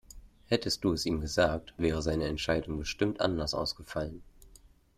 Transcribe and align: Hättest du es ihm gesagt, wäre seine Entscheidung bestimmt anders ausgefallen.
Hättest 0.47 0.83
du 0.83 0.93
es 0.93 1.05
ihm 1.05 1.21
gesagt, 1.21 1.75
wäre 1.77 2.01
seine 2.01 2.25
Entscheidung 2.25 2.79
bestimmt 2.79 3.21
anders 3.21 3.53
ausgefallen. 3.53 4.23